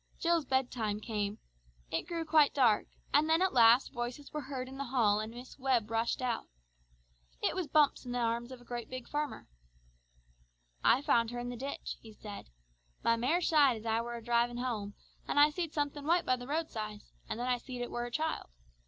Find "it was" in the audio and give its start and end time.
7.39-7.67